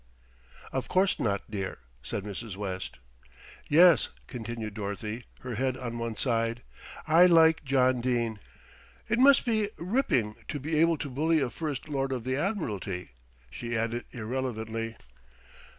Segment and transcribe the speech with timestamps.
[0.71, 2.55] "Of course not, dear," said Mrs.
[2.55, 2.97] West.
[3.69, 6.63] "Yes," continued Dorothy, her head on one side,
[7.07, 8.39] "I like John Dene.
[9.07, 13.11] It must be ripping to be able to bully a First Lord of the Admiralty,"
[13.51, 14.97] she added irrelevantly.